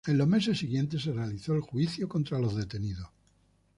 [0.07, 3.07] En los meses siguientes se realizó el juicio contra los detenidos.